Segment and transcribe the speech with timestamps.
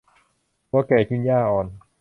[0.71, 1.67] วัวแก่กินหญ้าอ่อน